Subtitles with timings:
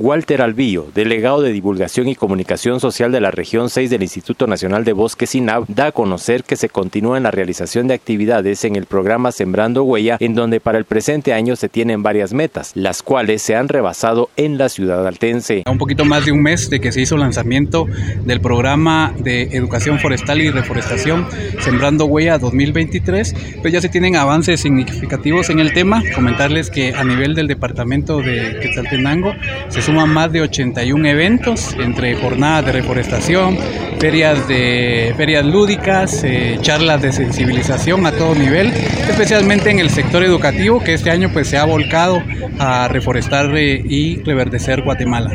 [0.00, 4.84] Walter Albillo, delegado de Divulgación y Comunicación Social de la región 6 del Instituto Nacional
[4.84, 8.76] de Bosques INAB, da a conocer que se continúa en la realización de actividades en
[8.76, 13.02] el programa Sembrando Huella, en donde para el presente año se tienen varias metas, las
[13.02, 15.64] cuales se han rebasado en la ciudad altense.
[15.66, 17.86] Un poquito más de un mes de que se hizo el lanzamiento
[18.24, 21.26] del programa de educación forestal y reforestación
[21.60, 26.02] Sembrando Huella 2023, pues ya se tienen avances significativos en el tema.
[26.14, 29.32] Comentarles que a nivel del departamento de Quetzaltenango
[29.68, 33.56] se suman más de 81 eventos entre jornadas de reforestación,
[33.98, 40.22] ferias de ferias lúdicas, eh, charlas de sensibilización a todo nivel, especialmente en el sector
[40.22, 42.22] educativo que este año pues se ha volcado
[42.58, 45.30] a reforestar eh, y reverdecer Guatemala.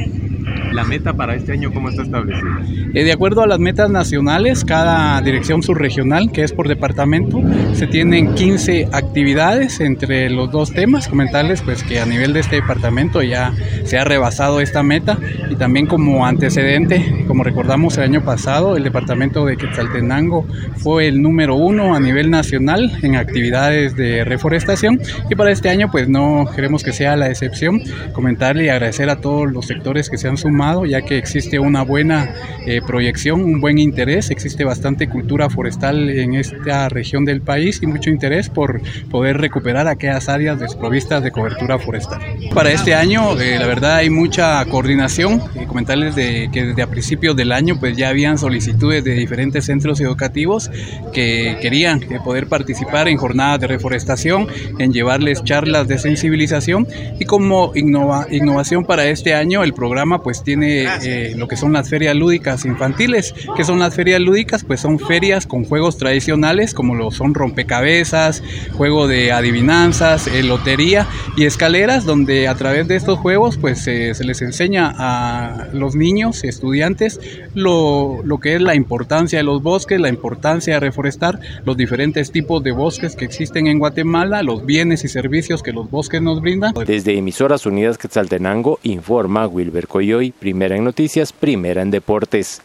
[0.73, 2.65] ¿La meta para este año cómo está establecida?
[2.95, 7.85] Eh, de acuerdo a las metas nacionales, cada dirección subregional, que es por departamento, se
[7.85, 11.07] tienen 15 actividades entre los dos temas.
[11.07, 13.53] Comentarles pues que a nivel de este departamento ya
[13.85, 15.19] se ha rebasado esta meta
[15.51, 21.21] y también como antecedente, como recordamos el año pasado, el departamento de Quetzaltenango fue el
[21.21, 24.99] número uno a nivel nacional en actividades de reforestación
[25.29, 27.79] y para este año pues no queremos que sea la excepción.
[28.11, 31.83] Comentarle y agradecer a todos los sectores que se han sumado ya que existe una
[31.83, 32.33] buena
[32.65, 37.87] eh, proyección, un buen interés, existe bastante cultura forestal en esta región del país y
[37.87, 42.21] mucho interés por poder recuperar aquellas áreas desprovistas de cobertura forestal.
[42.53, 45.41] Para este año, eh, la verdad, hay mucha coordinación.
[45.61, 49.65] y comentarles de, que desde a principios del año pues ya habían solicitudes de diferentes
[49.65, 50.69] centros educativos
[51.13, 54.47] que querían eh, poder participar en jornadas de reforestación,
[54.79, 56.87] en llevarles charlas de sensibilización
[57.19, 61.73] y como innova, innovación para este año el programa pues tiene eh, lo que son
[61.73, 63.33] las ferias lúdicas infantiles.
[63.55, 64.63] que son las ferias lúdicas?
[64.63, 68.43] Pues son ferias con juegos tradicionales como lo son rompecabezas,
[68.77, 74.23] juego de adivinanzas, eh, lotería y escaleras, donde a través de estos juegos pues se
[74.23, 77.19] les enseña a los niños, estudiantes,
[77.53, 82.31] lo, lo que es la importancia de los bosques, la importancia de reforestar los diferentes
[82.31, 86.41] tipos de bosques que existen en Guatemala, los bienes y servicios que los bosques nos
[86.41, 86.73] brindan.
[86.85, 92.42] Desde Emisoras Unidas Quetzaltenango informa Wilber Coyoy primera en noticias, primera en deportes.
[92.43, 92.61] です。